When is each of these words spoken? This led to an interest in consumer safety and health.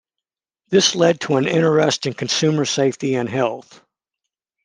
This 0.69 0.95
led 0.95 1.19
to 1.19 1.35
an 1.35 1.47
interest 1.47 2.07
in 2.07 2.15
consumer 2.15 2.65
safety 2.65 3.13
and 3.13 3.29
health. 3.29 3.81